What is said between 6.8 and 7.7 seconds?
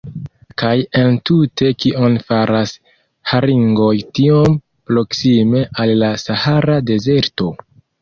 dezerto?